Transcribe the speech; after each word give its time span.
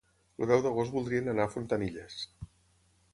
El 0.43 0.47
deu 0.51 0.63
d'agost 0.65 0.95
voldrien 0.95 1.29
anar 1.33 1.47
a 1.49 1.51
Fontanilles. 1.57 2.17